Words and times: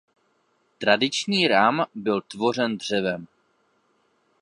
Tradiční 0.77 1.47
rám 1.47 1.85
byl 1.95 2.21
tvořen 2.21 2.77
dřevem. 2.77 3.27